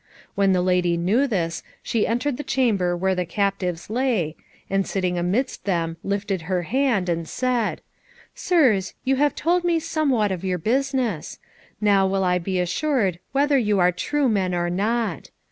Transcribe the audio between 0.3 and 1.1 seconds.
When the lady